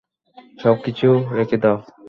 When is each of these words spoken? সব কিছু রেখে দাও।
সব 0.59 0.75
কিছু 0.85 1.07
রেখে 1.37 1.57
দাও। 1.57 1.77